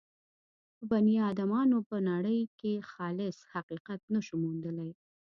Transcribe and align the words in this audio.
په 0.77 0.83
بني 0.91 1.15
ادمانو 1.29 1.77
به 1.87 1.97
نړۍ 2.11 2.39
کې 2.59 2.85
خالص 2.91 3.37
حقیقت 3.53 4.01
نه 4.13 4.19
شو 4.25 4.35
موندلای. 4.43 4.91